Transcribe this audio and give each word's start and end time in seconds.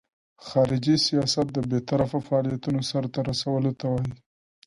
خارجي 0.47 0.95
سیاست 1.07 1.47
د 1.53 1.57
بیطرفه 1.71 2.19
فعالیتونو 2.27 2.79
سرته 2.91 3.19
رسولو 3.29 3.71
ته 3.79 3.85
وایي. 3.93 4.13